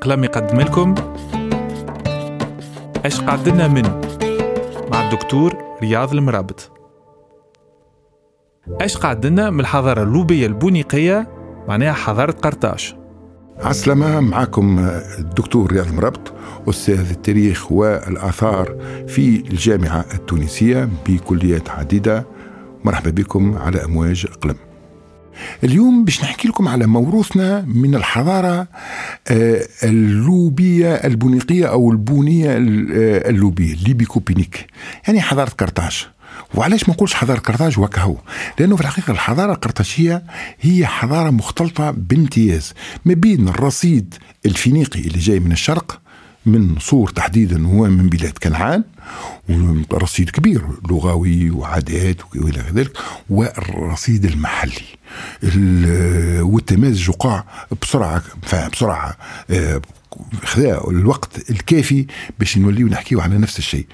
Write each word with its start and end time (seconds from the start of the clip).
قلم 0.00 0.24
يقدم 0.24 0.60
لكم 0.60 0.94
إيش 3.04 3.20
قعدنا 3.20 3.68
من؟ 3.68 3.82
مع 4.92 5.04
الدكتور 5.04 5.56
رياض 5.82 6.12
المرابط. 6.12 6.70
إيش 8.80 8.96
قعدنا 8.96 9.50
من 9.50 9.60
الحضارة 9.60 10.02
اللوبية 10.02 10.46
البونيقية؟ 10.46 11.28
معناها 11.68 11.92
حضارة 11.92 12.32
قرطاج 12.32 12.94
عسلامة 13.58 14.20
معكم 14.20 14.78
الدكتور 15.18 15.72
رياض 15.72 15.86
المرابط 15.86 16.32
أستاذ 16.68 17.10
التاريخ 17.10 17.72
والآثار 17.72 18.76
في 19.08 19.36
الجامعة 19.36 20.04
التونسية 20.14 20.88
بكليات 21.06 21.70
عديدة. 21.70 22.26
مرحبا 22.84 23.10
بكم 23.10 23.58
على 23.58 23.84
أمواج 23.84 24.26
قلم 24.26 24.65
اليوم 25.64 26.04
باش 26.04 26.22
نحكي 26.22 26.48
لكم 26.48 26.68
على 26.68 26.86
موروثنا 26.86 27.60
من 27.60 27.94
الحضارة 27.94 28.68
آه، 29.28 29.66
اللوبية 29.82 30.94
البونيقية 30.94 31.66
أو 31.66 31.90
البونية 31.92 32.50
آه، 32.50 32.58
اللوبية 33.30 33.74
الليبيكو 33.74 34.20
بينيك 34.20 34.66
يعني 35.08 35.20
حضارة 35.20 35.50
قرطاج. 35.50 36.06
وعلاش 36.54 36.88
ما 36.88 36.94
نقولش 36.94 37.14
حضارة 37.14 37.38
قرطاج 37.38 37.78
وكهو 37.78 38.16
لأنه 38.58 38.76
في 38.76 38.82
الحقيقة 38.82 39.10
الحضارة 39.10 39.52
القرطاجية 39.52 40.22
هي 40.60 40.86
حضارة 40.86 41.30
مختلطة 41.30 41.90
بامتياز. 41.90 42.74
ما 43.04 43.14
بين 43.14 43.48
الرصيد 43.48 44.14
الفينيقي 44.46 45.00
اللي 45.00 45.18
جاي 45.18 45.40
من 45.40 45.52
الشرق 45.52 46.00
من 46.46 46.78
صور 46.78 47.10
تحديدا 47.10 47.66
هو 47.66 47.84
من 47.88 48.08
بلاد 48.08 48.38
كنعان 48.42 48.84
ورصيد 49.90 50.30
كبير 50.30 50.62
لغوي 50.90 51.50
وعادات 51.50 52.16
وإلى 52.36 52.64
ذلك 52.74 52.92
والرصيد 53.30 54.24
المحلي. 54.24 54.96
والتمازج 56.42 57.10
وقع 57.10 57.44
بسرعة 57.82 58.22
بسرعة 58.72 59.16
آه، 59.50 59.80
خذا 60.44 60.80
الوقت 60.88 61.50
الكافي 61.50 62.06
باش 62.38 62.58
نوليو 62.58 62.88
نحكيو 62.88 63.20
على 63.20 63.38
نفس 63.38 63.58
الشيء. 63.58 63.86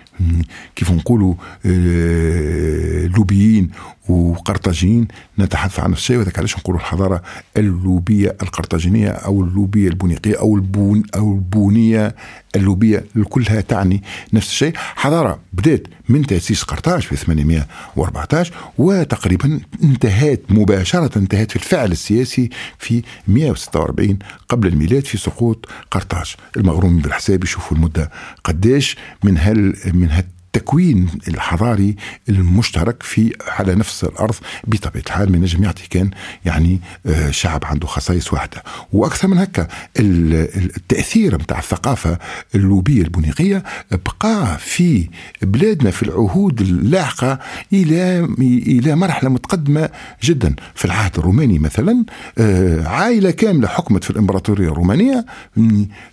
كيف 0.76 0.90
نقولوا 0.90 1.34
آه، 1.66 3.06
لوبيين 3.06 3.70
وقرطاجيين 4.08 5.08
نتحدث 5.38 5.80
عن 5.80 5.92
الشيء 5.92 6.18
وذلك 6.18 6.38
علاش 6.38 6.58
نقولوا 6.58 6.80
الحضارة 6.80 7.22
اللوبية 7.56 8.36
القرطاجينية 8.42 9.08
أو 9.08 9.42
اللوبية 9.42 9.88
البونيقية 9.88 10.38
أو 10.38 10.56
البون 10.56 11.02
أو 11.16 11.32
البونية 11.34 12.14
اللوبية 12.56 13.04
كلها 13.28 13.60
تعني 13.60 14.02
نفس 14.32 14.48
الشيء. 14.48 14.72
حضارة 14.76 15.38
بدات 15.52 15.86
من 16.08 16.26
تأسيس 16.26 16.62
قرطاج 16.62 17.00
في 17.02 17.16
814 17.16 18.54
وتقريبا 18.78 19.60
انتهت 19.82 20.40
مباشرة 20.50 21.18
انتهت 21.18 21.50
في 21.50 21.56
الفعل 21.56 21.92
السياسي 21.92 22.50
في 22.78 23.02
146 23.28 24.18
قبل 24.48 24.68
الميلاد 24.68 25.04
في 25.04 25.18
سقوط 25.18 25.68
قرطاج. 25.90 26.34
المغرومين 26.56 26.98
بالحساب 26.98 27.44
يشوفوا 27.44 27.76
المدة 27.76 28.10
قداش 28.44 28.96
من 29.24 29.38
هال 29.38 29.74
من 29.94 30.10
هال 30.10 30.24
التكوين 30.56 31.08
الحضاري 31.28 31.96
المشترك 32.28 33.02
في 33.02 33.32
على 33.48 33.74
نفس 33.74 34.04
الأرض 34.04 34.34
بطبيعة 34.64 35.02
الحال 35.06 35.32
من 35.32 35.40
نجم 35.40 35.64
يعطي 35.64 35.82
كان 35.90 36.10
يعني 36.44 36.80
آه، 37.06 37.30
شعب 37.30 37.64
عنده 37.64 37.86
خصائص 37.86 38.32
واحدة. 38.32 38.62
وأكثر 38.92 39.28
من 39.28 39.38
هكا 39.38 39.68
التأثير 39.98 41.34
نتاع 41.34 41.58
الثقافة 41.58 42.18
اللوبية 42.54 43.02
البونيقيه 43.02 43.62
بقى 43.90 44.58
في 44.58 45.08
بلادنا 45.42 45.90
في 45.90 46.02
العهود 46.02 46.60
اللاحقة 46.60 47.38
إلى 47.72 48.24
إلى 48.66 48.94
مرحلة 48.96 49.30
متقدمة 49.30 49.88
جدا. 50.22 50.54
في 50.74 50.84
العهد 50.84 51.18
الروماني 51.18 51.58
مثلا 51.58 52.04
آه، 52.38 52.88
عائلة 52.88 53.30
كاملة 53.30 53.68
حكمت 53.68 54.04
في 54.04 54.10
الإمبراطورية 54.10 54.68
الرومانية 54.68 55.26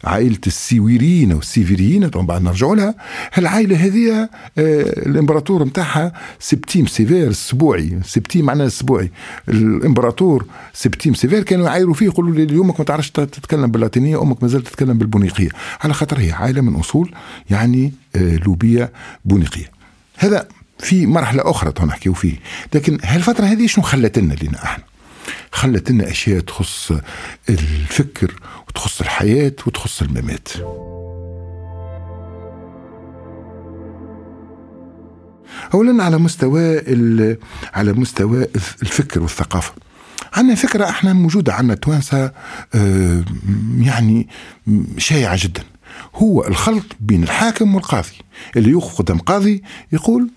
عائلة 0.03 0.37
السيويريين 0.47 1.31
أو 1.31 1.39
السيفيريين 1.39 2.07
بعد 2.07 2.41
نرجعوا 2.41 2.75
لها. 2.75 2.95
العائله 3.37 3.85
هذه 3.85 4.28
آه، 4.57 4.81
الإمبراطور 4.81 5.63
نتاعها 5.63 6.13
سبتيم 6.39 6.85
سيفير 6.85 7.27
السبوعي. 7.27 7.99
سبتيم 8.05 8.45
معناه 8.45 8.65
السبوعي. 8.65 9.11
الإمبراطور 9.49 10.45
سبتيم 10.73 11.13
سيفير 11.13 11.43
كانوا 11.43 11.65
يعايروا 11.65 11.93
فيه 11.93 12.05
يقولوا 12.05 12.35
لي 12.35 12.43
اليومك 12.43 12.79
ما 12.79 12.85
تعرفش 12.85 13.11
تتكلم 13.11 13.71
باللاتينية 13.71 14.21
أمك 14.21 14.43
ما 14.43 14.49
زالت 14.49 14.67
تتكلم 14.67 14.97
بالبونيقية. 14.97 15.49
على 15.81 15.93
خاطر 15.93 16.19
هي 16.19 16.31
عائله 16.31 16.61
من 16.61 16.75
أصول 16.75 17.11
يعني 17.49 17.93
آه، 18.15 18.35
لوبيه 18.35 18.91
بونيقية. 19.25 19.71
هذا 20.17 20.47
في 20.79 21.05
مرحلة 21.05 21.49
أخرى 21.51 21.85
نحكيو 21.85 22.13
فيه. 22.13 22.35
لكن 22.73 22.97
هالفترة 23.03 23.45
هذه 23.45 23.67
شنو 23.67 23.83
خلت 23.83 24.19
لنا 24.19 24.33
لنا 24.33 24.63
إحنا؟ 24.63 24.83
خلت 25.51 25.91
لنا 25.91 26.11
أشياء 26.11 26.39
تخص 26.39 26.91
الفكر 27.49 28.33
وتخص 28.67 29.01
الحياة 29.01 29.53
وتخص 29.67 30.01
الممات. 30.01 30.49
اولا 35.73 36.03
على 36.03 36.17
مستوى 36.17 36.77
على 37.73 37.93
مستوى 37.93 38.47
الفكر 38.81 39.21
والثقافة. 39.21 39.73
عندنا 40.33 40.55
فكرة 40.55 40.89
إحنا 40.89 41.13
موجودة 41.13 41.53
عندنا 41.53 41.75
توانسة 41.75 42.31
آه، 42.75 43.23
يعني 43.79 44.27
شائعة 44.97 45.37
جدا. 45.43 45.63
هو 46.15 46.47
الخلط 46.47 46.85
بين 46.99 47.23
الحاكم 47.23 47.75
والقاضي. 47.75 48.17
اللي 48.55 48.69
يوقف 48.69 48.97
قدام 48.99 49.17
قاضي 49.19 49.63
يقول 49.91 50.29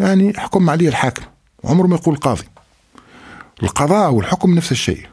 يعني 0.00 0.32
حكم 0.36 0.70
عليه 0.70 0.88
الحاكم. 0.88 1.22
عمره 1.64 1.86
ما 1.86 1.96
يقول 1.96 2.16
قاضي. 2.16 2.44
القضاء 3.62 4.12
والحكم 4.12 4.54
نفس 4.54 4.72
الشيء. 4.72 5.06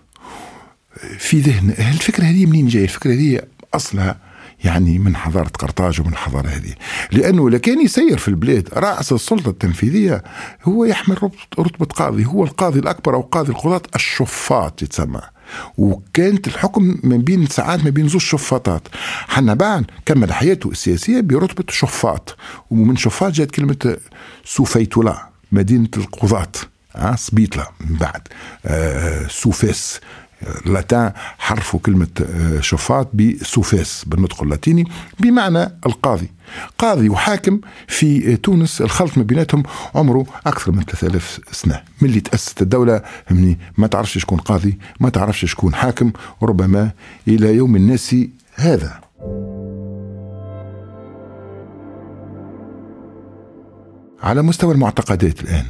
في 1.18 1.40
ذهن 1.40 1.70
الفكرة 1.70 2.24
هذه 2.24 2.46
منين 2.46 2.68
جاية؟ 2.68 2.84
الفكرة 2.84 3.14
هذه 3.14 3.42
أصلها 3.74 4.18
يعني 4.64 5.00
من 5.00 5.16
حضارة 5.16 5.48
قرطاج 5.48 6.02
ومن 6.02 6.12
الحضارة 6.12 6.48
هذه. 6.48 6.74
لأنه 7.12 7.50
لكان 7.50 7.86
يسير 7.86 8.18
في 8.18 8.28
البلاد 8.28 8.70
رأس 8.74 9.12
السلطة 9.12 9.50
التنفيذية 9.50 10.24
هو 10.64 10.86
يحمل 10.86 11.32
رتبة 11.60 11.86
قاضي. 11.86 12.26
هو 12.26 12.44
القاضي 12.44 12.80
الأكبر 12.80 13.16
أو 13.16 13.22
قاضي 13.22 13.52
القضاة 13.52 13.82
الشفاط 13.96 14.82
يتسمى. 14.82 15.22
وكانت 15.78 16.48
الحكم 16.48 16.98
من 17.04 17.18
بين 17.18 17.48
ساعات 17.48 17.84
ما 17.84 17.90
بين 17.90 18.08
زوج 18.08 18.22
شفاطات. 18.22 18.88
حنا 19.28 19.54
بعد 19.54 19.86
كمل 20.06 20.34
حياته 20.34 20.70
السياسية 20.70 21.22
برتبة 21.22 21.64
شفاط. 21.70 22.38
ومن 22.72 22.96
شفاط 22.96 23.32
جاءت 23.32 23.52
كلمة 23.52 23.98
سوفيتولا 24.46 25.30
مدينة 25.52 25.90
القضاة. 25.98 26.52
أه 26.96 27.16
سبيتلا 27.16 27.72
من 27.80 27.98
بعد. 27.98 28.28
آه 28.66 29.28
سوفيس. 29.28 30.00
les 30.66 30.81
Latins 30.81 31.12
حرفوا 31.38 31.80
كلمة 31.80 32.08
آه، 32.22 32.60
شفاط 32.60 33.10
بسوفاس 33.14 34.06
بالنطق 34.08 34.44
اللاتيني 34.44 34.88
بمعنى 35.20 35.64
القاضي. 35.86 36.30
قاضي 36.78 37.10
وحاكم 37.10 37.60
في 37.88 38.38
تونس 38.38 38.82
الخلط 38.82 39.18
ما 39.18 39.24
بيناتهم 39.24 39.64
عمره 39.96 40.26
أكثر 40.46 40.72
من 40.72 40.84
3000 40.84 41.40
سنة. 41.52 41.82
من 42.02 42.10
اللي 42.10 42.20
تأسست 42.20 42.62
الدولة 42.62 43.02
همني 43.32 43.60
ما 43.78 43.88
تعرفش 43.88 44.18
شكون 44.18 44.38
قاضي 44.38 44.80
ما 45.00 45.10
تعرفش 45.10 45.46
شكون 45.46 45.76
حاكم 45.76 46.12
وربما 46.42 46.92
إلى 47.28 47.56
يوم 47.56 47.76
الناس 47.76 48.16
هذا. 48.56 49.02
على 54.24 54.42
مستوى 54.42 54.74
المعتقدات 54.74 55.42
الآن 55.42 55.66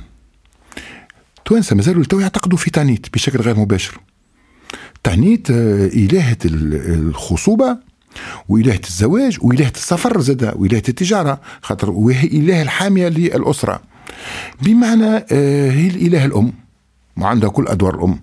توانسة 1.45 1.75
ما 1.75 1.81
زالوا 1.81 2.03
تو 2.03 2.19
يعتقدوا 2.19 2.57
في 2.57 2.71
تانيت 2.71 3.13
بشكل 3.13 3.39
غير 3.39 3.59
مباشر. 3.59 3.99
تانيت 5.05 5.51
آه، 5.51 5.85
إلهة 5.85 6.37
الخصوبة 6.45 7.77
وإلهة 8.49 8.79
الزواج 8.87 9.37
وإلهة 9.41 9.71
السفر 9.75 10.21
زاد 10.21 10.53
وإلهة 10.55 10.83
التجارة 10.89 11.41
خاطر 11.61 11.91
وهي 11.91 12.23
إله 12.27 12.61
الحامية 12.61 13.07
للأسرة. 13.07 13.81
بمعنى 14.61 15.15
آه، 15.31 15.71
هي 15.71 15.87
الإله 15.87 16.25
الأم 16.25 16.53
وعندها 17.17 17.49
كل 17.49 17.67
أدوار 17.67 17.95
الأم. 17.95 18.19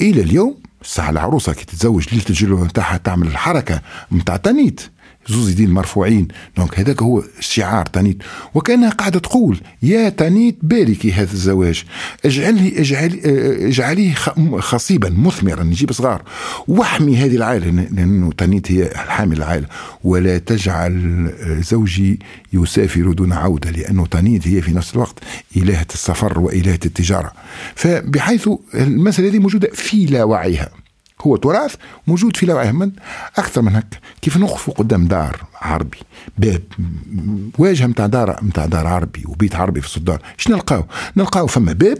إلى 0.00 0.20
اليوم 0.20 0.56
الساعة 0.82 1.10
العروسة 1.10 1.52
كي 1.52 1.64
تتزوج 1.64 2.08
ليلة 2.12 2.24
الجلوة 2.30 2.64
نتاعها 2.64 2.96
تعمل 2.96 3.26
الحركة 3.26 3.80
نتاع 4.12 4.36
تانيت 4.36 4.80
زوز 5.28 5.50
يدين 5.50 5.70
مرفوعين 5.70 6.28
donc 6.56 6.78
هذاك 6.78 7.02
هو 7.02 7.22
شعار 7.40 7.86
تانيت. 7.86 8.22
وكانها 8.54 8.90
قاعدة 8.90 9.18
تقول 9.18 9.60
يا 9.82 10.08
تانيت 10.08 10.58
باركي 10.62 11.12
هذا 11.12 11.32
الزواج. 11.32 11.84
اجعله 12.24 12.72
اجعل 12.76 13.20
اجعليه 13.60 14.14
خصيبا 14.58 15.10
مثمرا 15.10 15.62
نجيب 15.62 15.92
صغار. 15.92 16.22
واحمي 16.68 17.16
هذه 17.16 17.36
العائلة 17.36 17.70
لأنه 17.70 18.32
تانيت 18.32 18.72
هي 18.72 18.90
حامل 18.94 19.36
العائلة. 19.36 19.66
ولا 20.04 20.38
تجعل 20.38 21.32
زوجي 21.60 22.20
يسافر 22.52 23.12
دون 23.12 23.32
عودة 23.32 23.70
لأنه 23.70 24.06
تانيت 24.06 24.48
هي 24.48 24.62
في 24.62 24.72
نفس 24.72 24.94
الوقت 24.94 25.18
إلهة 25.56 25.86
السفر 25.94 26.38
وإلهة 26.38 26.80
التجارة. 26.86 27.32
فبحيث 27.74 28.48
المسألة 28.74 29.28
هذه 29.28 29.38
موجودة 29.38 29.70
في 29.74 30.06
لا 30.06 30.24
وعيها. 30.24 30.68
هو 31.20 31.36
تراث 31.36 31.74
موجود 32.06 32.36
في 32.36 32.46
لوعه 32.46 32.72
من 32.72 32.92
أكثر 33.36 33.62
من 33.62 33.76
هكا. 33.76 33.98
كيف 34.22 34.36
نوقفوا 34.36 34.74
قدام 34.74 35.06
دار 35.06 35.44
عربي؟ 35.60 35.98
باب 36.38 36.62
واجهة 37.58 37.86
نتاع 37.86 38.06
دار 38.06 38.44
نتاع 38.44 38.66
دار 38.66 38.86
عربي 38.86 39.24
وبيت 39.26 39.56
عربي 39.56 39.80
في 39.80 39.86
الصدار. 39.86 40.22
إيش 40.38 40.48
نلقاو؟ 40.48 40.84
نلقاو 41.16 41.46
فما 41.46 41.72
باب 41.72 41.98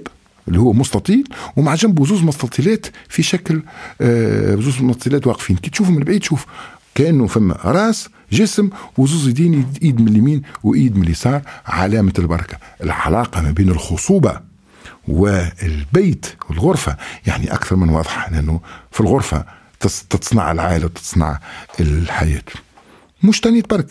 اللي 0.49 0.59
هو 0.61 0.73
مستطيل 0.73 1.29
ومع 1.57 1.75
جنبه 1.75 2.07
زوز 2.07 2.23
مستطيلات 2.23 2.87
في 3.09 3.23
شكل 3.23 3.63
آه 4.01 4.55
زوز 4.55 4.83
مستطيلات 4.83 5.27
واقفين. 5.27 5.57
كي 5.57 5.71
تشوفهم 5.71 5.95
من 5.95 6.03
بعيد 6.03 6.21
تشوف 6.21 6.47
كأنه 6.95 7.27
فما 7.27 7.55
راس 7.65 8.09
جسم 8.33 8.71
وزوز 8.99 9.29
يدين 9.29 9.73
ايد 9.83 10.01
من 10.01 10.09
اليمين 10.09 10.43
وايد 10.63 10.97
من 10.97 11.03
اليسار 11.03 11.43
علامة 11.67 12.13
البركة. 12.19 12.59
العلاقة 12.83 13.41
ما 13.41 13.51
بين 13.51 13.69
الخصوبة 13.69 14.50
والبيت 15.09 16.27
والغرفة. 16.51 16.97
يعني 17.27 17.53
أكثر 17.53 17.77
من 17.77 17.89
واضحه 17.89 18.31
لأنه 18.31 18.61
في 18.91 19.01
الغرفة 19.01 19.45
تصنع 20.11 20.53
العائلة 20.53 20.85
وتصنع 20.85 21.39
الحياة. 21.81 22.43
مش 23.23 23.41
تانيت 23.41 23.71
برك. 23.71 23.87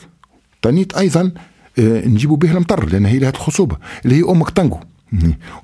تانيت 0.61 0.97
أيضا 0.97 1.31
آه، 1.79 2.05
نجيبوا 2.07 2.37
به 2.37 2.51
المطر 2.51 2.85
لأن 2.85 3.05
هي 3.05 3.19
لها 3.19 3.29
الخصوبه 3.29 3.77
اللي 4.05 4.15
هي 4.15 4.23
أمك 4.29 4.49
تنجو 4.49 4.79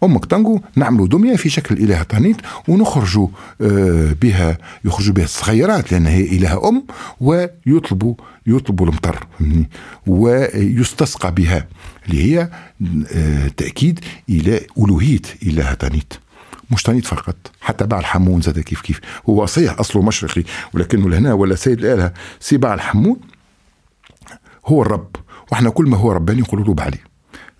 أمك 0.03 0.25
تانجو 0.25 0.61
نعملوا 0.75 1.07
دمية 1.07 1.35
في 1.35 1.49
شكل 1.49 1.75
إله 1.75 2.03
تانيت 2.03 2.37
ونخرجوا 2.67 3.27
آه، 3.61 4.15
بها 4.21 4.57
يخرجوا 4.85 5.13
بها 5.13 5.23
الصغيرات 5.25 5.91
لأن 5.91 6.07
هي 6.07 6.21
إله 6.21 6.69
أم 6.69 6.83
ويطلبوا 7.21 8.15
يطلبوا 8.47 8.87
المطر 8.87 9.27
ويستسقى 10.07 11.31
بها 11.31 11.67
اللي 12.07 12.23
هي 12.23 12.49
آه، 13.13 13.47
تأكيد 13.47 13.99
إلى 14.29 14.61
ألوهية 14.77 15.21
إله 15.43 15.73
تانيت 15.73 16.13
مش 16.71 16.83
تانيت 16.83 17.05
فقط 17.05 17.35
حتى 17.61 17.85
باع 17.85 17.99
الحمون 17.99 18.41
زاد 18.41 18.59
كيف 18.59 18.81
كيف. 18.81 18.99
هو 19.29 19.45
صحيح 19.45 19.79
أصله 19.79 20.01
مشرقي 20.01 20.43
ولكنه 20.73 21.09
لهنا 21.09 21.33
ولا 21.33 21.55
سيد 21.55 21.79
الالهه 21.79 22.13
سي 22.39 22.57
باع 22.57 22.73
الحمون 22.73 23.17
هو 24.65 24.81
الرب 24.81 25.15
وإحنا 25.51 25.69
كل 25.69 25.85
ما 25.85 25.97
هو 25.97 26.11
رباني 26.11 26.41
نقولوا 26.41 26.65
له 26.65 26.73
بعلي 26.73 26.97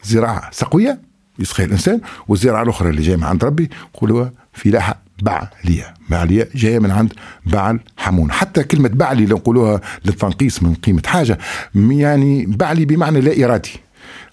زراعة 0.04 0.52
سقوية 0.52 1.00
يسقيها 1.40 1.66
الإنسان 1.66 2.02
والزراعة 2.28 2.64
الأخرى 2.64 2.90
اللي 2.90 3.02
جاية 3.02 3.16
من 3.16 3.24
عند 3.24 3.44
ربي 3.44 3.70
يقولوا 3.96 4.26
فلاحه 4.54 5.02
بعلية. 5.22 5.94
بعلية 6.10 6.50
جاية 6.56 6.80
من 6.80 6.92
عند 6.92 7.14
بعل 7.46 7.80
حمون. 7.98 8.32
حتى 8.32 8.64
كلمة 8.64 8.90
بعلي 8.90 9.26
لو 9.26 9.38
نقولوها 9.38 9.82
للتنقيص 10.06 10.64
من 10.64 10.74
قيمة 10.74 11.02
حاجة 11.06 11.38
يعني 11.76 12.46
بعلي 12.46 12.86
بمعنى 12.86 13.22
لا 13.22 13.46
إرادي. 13.46 13.86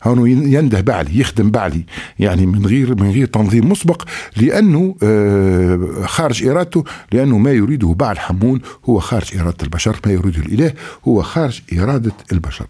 هون 0.04 0.30
ينده 0.52 0.80
بعلي 0.80 1.20
يخدم 1.20 1.50
بعلي 1.50 1.84
يعني 2.18 2.46
من 2.46 2.66
غير 2.66 2.94
من 2.94 3.10
غير 3.10 3.26
تنظيم 3.26 3.68
مسبق 3.68 4.04
لأنه 4.36 4.96
آه، 5.02 6.04
خارج 6.06 6.46
إرادته 6.46 6.84
لأنه 7.12 7.38
ما 7.38 7.50
يريده 7.50 7.94
بعل 7.98 8.18
حمون 8.18 8.60
هو 8.84 8.98
خارج 8.98 9.38
إرادة 9.38 9.56
البشر 9.62 9.96
ما 10.06 10.12
يريده 10.12 10.38
الإله 10.38 10.72
هو 11.08 11.22
خارج 11.22 11.60
إرادة 11.78 12.12
البشر. 12.32 12.66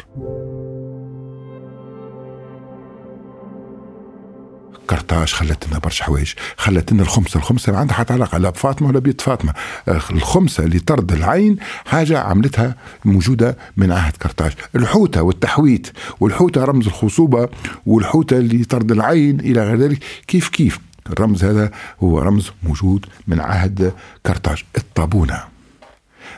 قرطاج 4.93 5.33
خلت 5.33 5.69
لنا 5.69 5.79
برشا 5.79 6.05
حوايج 6.05 6.33
خلت 6.57 6.93
لنا 6.93 7.03
الخمسة 7.03 7.39
الخمسة 7.39 7.73
ما 7.73 7.79
عندها 7.79 7.95
حتى 7.95 8.13
علاقة 8.13 8.39
لا 8.39 8.51
بفاطمة 8.51 8.89
ولا 8.89 8.99
بيت 8.99 9.21
فاطمة. 9.21 9.55
الخمسة 9.89 10.65
اللي 10.65 10.79
طرد 10.79 11.13
العين 11.13 11.57
حاجة 11.87 12.19
عملتها 12.19 12.77
موجودة 13.05 13.57
من 13.77 13.93
عهد 13.93 14.17
قرطاج 14.17 14.53
الحوتة 14.77 15.23
والتحويت 15.23 15.93
والحوتة 16.21 16.65
رمز 16.65 16.87
الخصوبة 16.87 17.49
والحوتة 17.87 18.39
اللي 18.39 18.65
طرد 18.65 18.93
العين 18.93 19.41
إلى 19.41 19.65
غير 19.65 19.77
ذلك. 19.77 20.05
كيف 20.27 20.49
كيف؟ 20.49 20.79
الرمز 21.07 21.45
هذا 21.45 21.71
هو 22.03 22.19
رمز 22.19 22.51
موجود 22.63 23.07
من 23.27 23.41
عهد 23.41 23.93
قرطاج 24.27 24.65
الطابونة. 24.79 25.45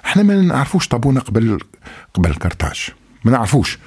إحنا 0.04 0.22
ما 0.22 0.34
نعرفوش 0.34 0.88
طابونة 0.88 1.20
قبل 1.20 1.58
قبل 2.14 2.34
قرطاج 2.34 2.88
ما 3.24 3.30
نعرفوش. 3.32 3.78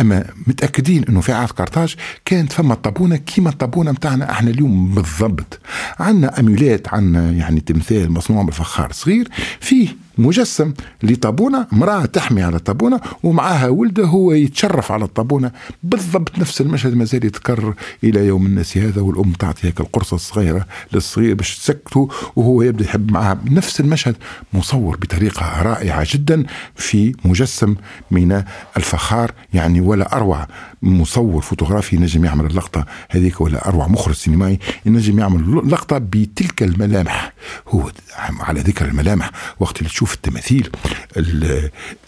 أما 0.00 0.24
متأكدين 0.46 1.04
إنه 1.08 1.20
في 1.20 1.32
عهد 1.32 1.48
قرطاج 1.50 1.96
كانت 2.24 2.52
فما 2.52 2.74
الطابونة 2.74 3.16
كيما 3.16 3.50
الطابونة 3.50 3.90
نتاعنا 3.90 4.30
إحنا 4.30 4.50
اليوم 4.50 4.94
بالضبط. 4.94 5.60
عندنا 5.98 6.40
اميولات 6.40 6.88
عندنا 6.88 7.30
يعني 7.30 7.60
تمثال 7.60 8.12
مصنوع 8.12 8.42
بالفخار 8.42 8.92
صغير 8.92 9.28
فيه 9.60 9.88
مجسم 10.20 10.72
لطابونة 11.02 11.66
امرأة 11.72 12.04
تحمي 12.04 12.42
على 12.42 12.56
الطابونة 12.56 13.00
ومعها 13.22 13.68
ولده 13.68 14.04
هو 14.04 14.32
يتشرف 14.32 14.92
على 14.92 15.04
الطابونة. 15.04 15.50
بالضبط 15.82 16.38
نفس 16.38 16.60
المشهد 16.60 16.94
ما 16.94 17.04
زال 17.04 17.24
يتكرر 17.24 17.74
إلى 18.04 18.26
يوم 18.26 18.46
الناس 18.46 18.78
هذا 18.78 19.00
والأم 19.00 19.32
تعطي 19.32 19.66
هيك 19.68 19.80
القرصة 19.80 20.14
الصغيرة 20.14 20.66
للصغير 20.92 21.34
باش 21.34 21.58
تسكته 21.58 22.08
وهو 22.36 22.62
يبدأ 22.62 22.84
يحب 22.84 23.12
معها. 23.12 23.38
نفس 23.50 23.80
المشهد 23.80 24.16
مصور 24.52 24.96
بطريقة 24.96 25.62
رائعة 25.62 26.06
جدا 26.12 26.44
في 26.76 27.14
مجسم 27.24 27.74
من 28.10 28.42
الفخار 28.76 29.32
يعني 29.54 29.80
ولا 29.80 30.16
أروع 30.16 30.48
مصور 30.82 31.40
فوتوغرافي 31.42 31.96
نجم 31.96 32.24
يعمل 32.24 32.46
اللقطة 32.46 32.86
هذيك 33.10 33.40
ولا 33.40 33.68
أروع 33.68 33.88
مخرج 33.88 34.14
سينمائي 34.14 34.58
ينجم 34.86 35.18
يعمل 35.18 35.70
لقطة 35.72 35.98
بتلك 35.98 36.62
الملامح. 36.62 37.32
هو 37.70 37.90
على 38.18 38.60
ذكر 38.60 38.84
الملامح 38.84 39.30
وقت 39.60 39.78
اللي 39.78 39.88
تشوف 39.88 40.14
التماثيل 40.14 40.70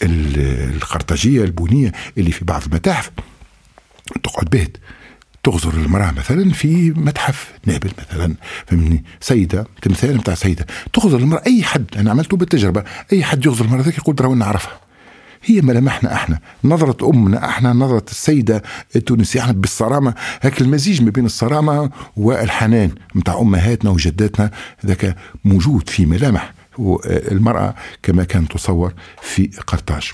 القرطاجية 0.01 1.43
البنية 1.43 1.91
اللي 2.17 2.31
في 2.31 2.45
بعض 2.45 2.61
المتاحف 2.65 3.11
تقعد 4.23 4.45
بهت. 4.49 4.77
تغزر 5.43 5.73
المرأة 5.73 6.11
مثلا 6.11 6.53
في 6.53 6.91
متحف 6.91 7.51
نابل 7.65 7.91
مثلا 7.99 8.35
فهمني؟ 8.67 9.03
سيدة 9.19 9.67
تمثال 9.81 10.17
نتاع 10.17 10.35
سيدة. 10.35 10.65
تغزر 10.93 11.17
المرأة 11.17 11.43
أي 11.47 11.63
حد 11.63 11.85
أنا 11.97 12.11
عملته 12.11 12.37
بالتجربة 12.37 12.83
أي 13.13 13.23
حد 13.23 13.45
يغزر 13.45 13.65
المرأة 13.65 13.81
ذاك 13.81 13.97
يقول 13.97 14.21
راهو 14.21 14.35
نعرفها. 14.35 14.82
هي 15.45 15.61
ملامحنا 15.61 16.13
إحنا 16.13 16.39
نظرة 16.63 17.09
أمنا 17.09 17.45
إحنا 17.49 17.73
نظرة 17.73 18.05
السيدة 18.11 18.63
التونسية 18.95 19.39
إحنا 19.41 19.53
بالصرامة. 19.53 20.13
هيك 20.41 20.61
المزيج 20.61 21.01
ما 21.01 21.09
بين 21.09 21.25
الصرامة 21.25 21.89
والحنان 22.17 22.91
متاع 23.15 23.39
أمهاتنا 23.39 23.91
وجداتنا 23.91 24.51
ذاك 24.85 25.15
موجود 25.45 25.89
في 25.89 26.05
ملامح 26.05 26.53
المرأة 27.07 27.75
كما 28.03 28.23
كانت 28.23 28.51
تصور 28.51 28.93
في 29.21 29.49
قرطاج. 29.67 30.11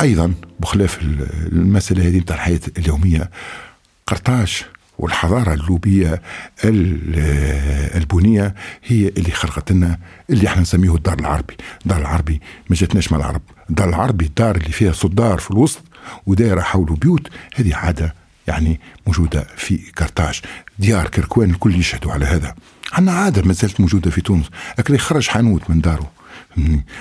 أيضا 0.00 0.34
بخلاف 0.60 0.98
المسألة 1.52 2.08
هذه 2.08 2.18
نتاع 2.18 2.36
الحياة 2.36 2.60
اليومية 2.78 3.30
قرطاج 4.06 4.62
والحضارة 5.02 5.54
اللوبية 5.54 6.22
البنية 7.94 8.54
هي 8.84 9.08
اللي 9.08 9.30
خلقت 9.30 9.72
لنا 9.72 9.98
اللي 10.30 10.46
إحنا 10.48 10.62
نسميه 10.62 10.94
الدار 10.94 11.18
العربي. 11.18 11.56
الدار 11.82 12.00
العربي 12.00 12.40
ما 12.70 12.76
جاتناش 12.76 13.12
مع 13.12 13.18
العرب. 13.18 13.42
الدار 13.70 13.88
العربي 13.88 14.24
الدار 14.24 14.56
اللي 14.56 14.72
فيها 14.72 14.92
صدار 14.92 15.38
في 15.38 15.50
الوسط 15.50 15.82
ودايرة 16.26 16.60
حوله 16.60 16.96
بيوت. 16.96 17.28
هذه 17.54 17.74
عادة 17.74 18.14
يعني 18.46 18.80
موجودة 19.06 19.46
في 19.56 19.80
قرطاج 19.96 20.40
ديار 20.78 21.08
كركوان 21.08 21.50
الكل 21.50 21.74
يشهدوا 21.76 22.12
على 22.12 22.26
هذا. 22.26 22.54
عندنا 22.92 23.12
عادة 23.12 23.42
ما 23.42 23.52
زالت 23.52 23.80
موجودة 23.80 24.10
في 24.10 24.20
تونس. 24.20 24.46
لكن 24.78 24.94
يخرج 24.94 25.28
حانوت 25.28 25.70
من 25.70 25.80
داره 25.80 26.10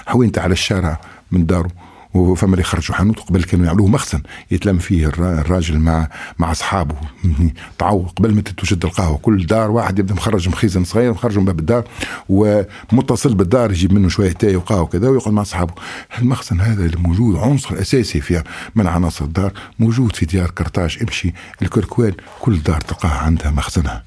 حوينت 0.08 0.40
على 0.40 0.54
الشارع 0.54 1.02
من 1.32 1.46
داره 1.46 1.72
وفما 2.14 2.52
اللي 2.52 2.64
خرجوا 2.64 2.96
حانوت 2.96 3.20
قبل 3.20 3.44
كانوا 3.44 3.66
يعملوه 3.66 3.88
مخزن 3.88 4.22
يتلم 4.52 4.78
فيه 4.78 5.08
الراجل 5.08 5.80
مع 5.80 6.10
مع 6.40 6.52
أصحابه. 6.52 6.96
تعو 7.80 8.06
قبل 8.16 8.36
ما 8.36 8.42
تتوجد 8.42 8.86
القهوة. 8.86 9.18
كل 9.18 9.46
دار 9.46 9.72
واحد 9.72 10.00
يبدأ 10.00 10.14
مخرج 10.14 10.50
مخزن 10.50 10.84
صغير 10.84 11.12
مخرج 11.12 11.38
من 11.38 11.46
باب 11.46 11.60
الدار 11.60 11.84
ومتصل 12.30 13.34
بالدار 13.34 13.72
يجيب 13.72 13.94
منه 13.94 14.10
شوية 14.10 14.32
تاي 14.32 14.56
وقهوة 14.56 14.82
وكذا 14.82 15.10
ويقعد 15.10 15.34
مع 15.34 15.42
أصحابه. 15.42 15.74
المخزن 16.20 16.60
هذا 16.60 16.86
اللي 16.86 16.98
موجود 16.98 17.36
عنصر 17.36 17.82
أساسي 17.82 18.22
في 18.22 18.44
من 18.76 18.88
عناصر 18.88 19.26
الدار 19.26 19.54
موجود 19.80 20.16
في 20.16 20.26
ديار 20.26 20.48
قرطاج 20.48 20.98
امشي 21.02 21.34
الكركوان 21.62 22.14
كل 22.40 22.60
دار 22.60 22.82
تلقاها 22.82 23.18
عندها 23.18 23.52
مخزنها. 23.52 24.04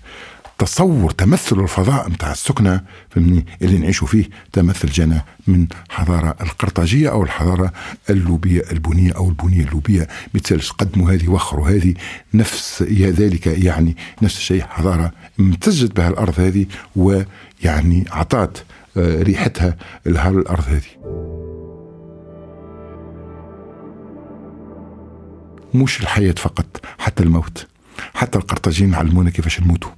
تصور 0.58 1.10
تمثل 1.10 1.60
الفضاء 1.60 2.08
نتاع 2.08 2.32
السكنة 2.32 2.80
فهمني 3.10 3.46
اللي 3.62 3.78
نعيشوا 3.78 4.06
فيه 4.06 4.28
تمثل 4.52 4.88
جانا 4.88 5.24
من 5.46 5.66
حضارة 5.88 6.36
القرطاجية 6.40 7.10
أو 7.10 7.22
الحضارة 7.22 7.72
اللوبية 8.10 8.62
البنية 8.72 9.12
أو 9.12 9.28
البنية 9.28 9.64
اللوبية. 9.64 10.08
مثالش 10.34 10.72
قدموا 10.72 11.10
هذه 11.10 11.28
وخروا 11.28 11.68
هذه 11.68 11.94
نفس 12.34 12.82
ذلك 12.82 13.46
يعني 13.46 13.96
نفس 14.22 14.36
الشيء 14.36 14.62
حضارة 14.62 15.12
امتزجت 15.40 15.96
بها 15.96 16.08
الأرض 16.08 16.40
هذه 16.40 16.66
ويعني 16.96 18.04
عطات 18.10 18.58
آه، 18.96 19.22
ريحتها 19.22 19.76
لها 20.06 20.30
الأرض 20.30 20.64
هذه. 20.68 21.14
مش 25.74 26.00
الحياة 26.00 26.34
فقط 26.38 26.80
حتى 26.98 27.22
الموت. 27.22 27.66
حتى 28.14 28.38
القرطاجين 28.38 28.94
علمونا 28.94 29.30
كيفاش 29.30 29.60
نموتوا 29.60 29.90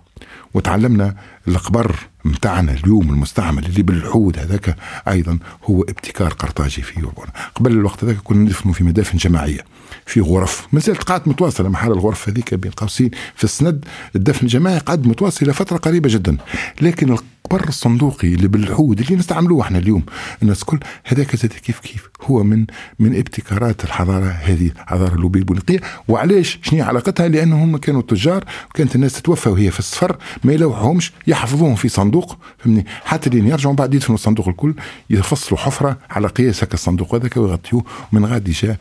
وتعلمنا 0.57 1.15
القبر 1.49 1.97
متاعنا 2.25 2.73
اليوم 2.73 3.11
المستعمل 3.11 3.67
اللي 3.67 3.83
بالحود 3.83 4.39
هذاك 4.39 4.77
أيضا 5.09 5.39
هو 5.65 5.83
ابتكار 5.83 6.33
قرطاجي 6.33 6.83
في 6.83 7.01
يوربون 7.01 7.27
قبل 7.55 7.73
الوقت 7.73 8.05
هذاك 8.05 8.17
كنا 8.25 8.39
ندفنوا 8.39 8.75
في 8.75 8.85
مدافن 8.85 9.19
جماعية 9.19 9.61
في 10.07 10.21
غرف. 10.21 10.67
ما 10.73 10.81
زالت 10.81 11.03
قاعد 11.03 11.29
متواصلة 11.29 11.69
محل 11.69 11.93
الغرف 11.93 12.29
هذيك 12.29 12.55
بين 12.55 12.71
قوسين 12.71 13.11
في 13.35 13.45
السند. 13.45 13.85
الدفن 14.17 14.47
الجماعي 14.47 14.79
قاعد 14.79 15.07
متواصل 15.07 15.45
إلى 15.47 15.55
فتره 15.55 15.77
قريبة 15.77 16.09
جدا. 16.13 16.37
لكن 16.81 17.17
القبر 17.47 17.69
الصندوقي 17.69 18.35
اللي 18.35 18.49
بالحود 18.49 19.01
اللي 19.01 19.17
نستعملوه 19.17 19.63
إحنا 19.63 19.79
اليوم. 19.79 20.03
الناس 20.43 20.65
كل 20.65 20.79
هذاك 21.05 21.37
زاد 21.37 21.53
كيف 21.53 21.79
كيف. 21.79 22.09
هو 22.23 22.43
من 22.43 22.67
من 22.99 23.17
ابتكارات 23.17 23.85
الحضارة 23.85 24.27
هذه 24.27 24.67
الحضارة 24.67 25.15
اللوبيه 25.15 25.41
البونيقيه 25.41 25.81
وعلاش؟ 26.09 26.59
شنو 26.63 26.85
علاقتها؟ 26.85 27.29
لأنهم 27.29 27.77
كانوا 27.77 28.03
تجار 28.03 28.45
وكانت 28.71 28.95
الناس 28.95 29.13
تتوفى 29.13 29.49
وهي 29.49 29.71
في 29.71 29.79
السفر 29.79 30.17
ما 30.45 30.53
يلوحهمش 30.53 31.13
يحفظوهم 31.27 31.75
في 31.75 31.89
صندوق 31.89 32.39
فهمني 32.59 32.87
حتى 33.05 33.31
لين 33.31 33.47
يرجعوا 33.47 33.75
بعد 33.75 33.95
يدفنوا 33.95 34.15
الصندوق 34.15 34.49
الكل 34.49 34.75
يفصلوا 35.11 35.61
حفرة 35.61 35.99
على 36.11 36.29
قياس 36.29 36.65
هكا 36.65 36.75
الصندوق 36.75 37.15
هذاك 37.15 37.37
ويغطيوه. 37.37 37.85
من 38.13 38.27
غادي 38.27 38.53
جاء 38.53 38.77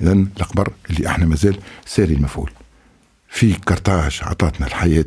اذا 0.00 0.12
القبر 0.12 0.72
اللي 0.90 1.06
إحنا 1.08 1.26
مازال 1.26 1.56
ساري 1.86 2.14
المفعول. 2.14 2.50
في 3.32 3.54
كرتاج 3.54 4.20
عطاتنا 4.22 4.66
الحياة 4.66 5.04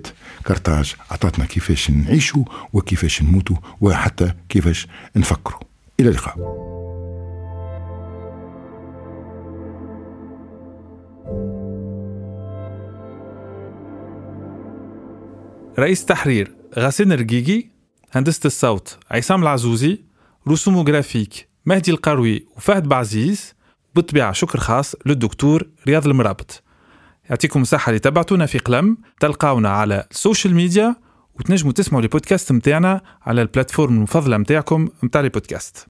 كرتاج 0.48 0.96
عطاتنا 1.12 1.46
كيفاش 1.46 1.92
نعيشوا 1.92 2.44
وكيفاش 2.74 3.22
نموتوا 3.22 3.56
وحتى 3.82 4.34
كيفاش 4.50 4.88
نفكروا. 5.16 5.60
إلى 6.00 6.10
اللقاء. 6.10 6.36
رئيس 15.80 16.06
تحرير 16.06 16.56
غاسين 16.80 17.12
رقيقي 17.12 17.70
هندسة 18.12 18.48
الصوت 18.48 18.98
عصام 19.12 19.44
العزوزي 19.44 20.04
رسوم 20.48 20.84
جرافيك 20.84 21.50
مهدي 21.66 21.92
القروي 21.92 22.46
وفهد 22.58 22.88
بعزيز 22.88 23.54
بالطبيعة 23.96 24.32
شكر 24.32 24.60
خاص 24.60 24.96
للدكتور 25.06 25.70
رياض 25.88 26.08
المرابط. 26.08 26.65
يعطيكم 27.30 27.62
الصحة 27.62 27.90
اللي 27.90 28.00
تبعتونا 28.00 28.46
في 28.46 28.58
قلم 28.58 28.98
تلقاونا 29.20 29.70
على 29.70 30.08
ال 30.12 30.18
social 30.18 30.56
media 30.56 30.96
وتنجموا 31.40 31.74
تسمعوا 31.74 32.04
البودكاست 32.04 32.52
متاعنا 32.52 33.02
على 33.22 33.42
ال 33.42 33.47
plateforme 33.47 33.96
المفضلة 33.96 34.38
متاعكم 34.38 34.88
متاع 35.04 35.22
البودكاست. 35.22 35.78